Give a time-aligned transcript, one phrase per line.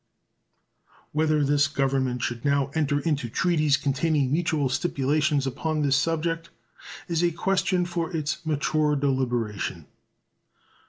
[1.11, 6.49] Whether this Government should now enter into treaties containing mutual stipulations upon this subject
[7.07, 9.85] is a question for its mature deliberation.